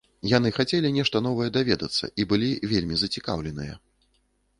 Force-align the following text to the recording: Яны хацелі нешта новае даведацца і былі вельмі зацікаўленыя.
Яны 0.29 0.51
хацелі 0.53 0.89
нешта 0.95 1.19
новае 1.25 1.49
даведацца 1.57 2.09
і 2.23 2.25
былі 2.31 2.49
вельмі 2.73 2.95
зацікаўленыя. 3.03 3.75